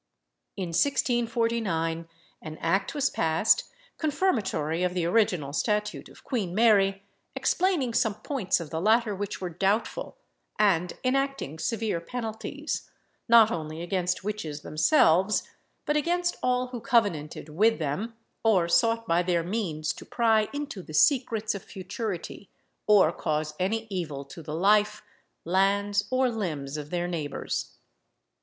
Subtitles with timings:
[0.57, 2.07] In 1649,
[2.41, 3.65] an act was passed,
[3.99, 7.03] confirmatory of the original statute of Queen Mary,
[7.35, 10.17] explaining some points of the latter which were doubtful,
[10.57, 12.89] and enacting severe penalties,
[13.29, 15.43] not only against witches themselves,
[15.85, 20.81] but against all who covenanted with them, or sought by their means to pry into
[20.81, 22.49] the secrets of futurity,
[22.87, 25.03] or cause any evil to the life,
[25.45, 27.73] lands, or limbs of their neighbours.